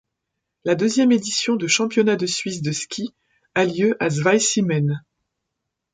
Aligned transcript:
La 0.63 0.73
deuxième 0.73 1.11
édition 1.11 1.55
du 1.57 1.69
Championnat 1.69 2.15
de 2.15 2.25
Suisse 2.25 2.63
de 2.63 2.71
ski 2.71 3.13
a 3.53 3.65
lieu 3.65 3.97
à 3.99 4.09
Zweisimmen. 4.09 5.03